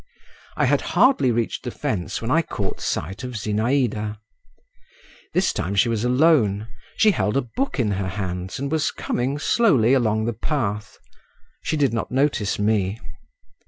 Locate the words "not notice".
11.93-12.57